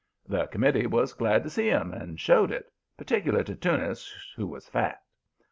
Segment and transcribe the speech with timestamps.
[0.27, 4.67] The committee was glad to see 'em, and showed it, particular to Teunis, who was
[4.67, 4.99] fat.